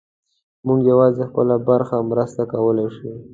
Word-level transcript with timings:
موږ 0.65 0.79
یوازې 0.91 1.23
خپله 1.29 1.55
برخه 1.69 1.95
مرسته 2.09 2.41
کولی 2.53 2.87
شو. 2.95 3.09